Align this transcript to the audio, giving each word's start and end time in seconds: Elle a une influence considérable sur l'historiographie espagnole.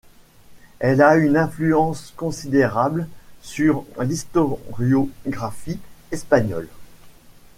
Elle 0.79 0.99
a 1.03 1.15
une 1.15 1.37
influence 1.37 2.11
considérable 2.17 3.07
sur 3.43 3.85
l'historiographie 3.99 5.77
espagnole. 6.11 6.69